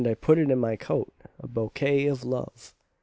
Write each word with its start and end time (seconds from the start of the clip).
put 0.19 0.39
it 0.39 0.49
in 0.49 0.57
my 0.59 0.75
coat,A 0.75 1.47
bouquet 1.47 2.07
of 2.07 2.23
Love! 2.23 2.73